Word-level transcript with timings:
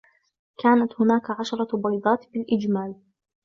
كانت 0.57 1.01
هناك 1.01 1.29
عشرة 1.39 1.77
بيضات 1.77 2.25
بالإجمال. 2.33 2.95